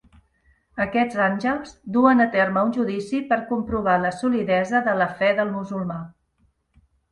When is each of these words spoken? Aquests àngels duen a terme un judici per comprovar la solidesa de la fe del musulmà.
Aquests 0.85 1.19
àngels 1.25 1.73
duen 1.97 2.23
a 2.25 2.27
terme 2.37 2.63
un 2.69 2.73
judici 2.79 3.21
per 3.33 3.39
comprovar 3.53 3.99
la 4.07 4.13
solidesa 4.23 4.83
de 4.91 4.99
la 5.03 5.11
fe 5.23 5.33
del 5.43 5.55
musulmà. 5.55 6.03